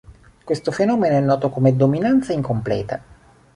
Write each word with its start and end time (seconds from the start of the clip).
Questo 0.43 0.71
fenomeno 0.71 1.15
è 1.15 1.19
noto 1.19 1.51
come 1.51 1.75
dominanza 1.75 2.33
incompleta. 2.33 3.03